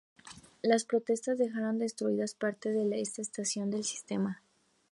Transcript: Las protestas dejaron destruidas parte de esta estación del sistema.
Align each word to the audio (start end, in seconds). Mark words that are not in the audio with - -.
Las 0.63 0.83
protestas 0.83 1.37
dejaron 1.37 1.77
destruidas 1.77 2.33
parte 2.33 2.71
de 2.71 3.01
esta 3.01 3.21
estación 3.21 3.69
del 3.69 3.83
sistema. 3.83 4.41